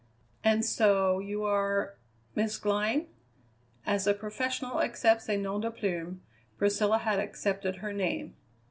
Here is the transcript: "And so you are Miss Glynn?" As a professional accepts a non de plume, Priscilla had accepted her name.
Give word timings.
"And 0.43 0.65
so 0.65 1.19
you 1.19 1.43
are 1.43 1.93
Miss 2.33 2.57
Glynn?" 2.57 3.05
As 3.85 4.07
a 4.07 4.15
professional 4.15 4.81
accepts 4.81 5.29
a 5.29 5.37
non 5.37 5.61
de 5.61 5.69
plume, 5.69 6.23
Priscilla 6.57 6.97
had 6.97 7.19
accepted 7.19 7.75
her 7.75 7.93
name. 7.93 8.35